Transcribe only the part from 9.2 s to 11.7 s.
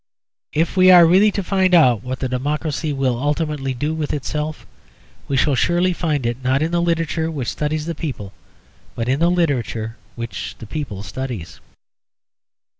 literature which the people studies.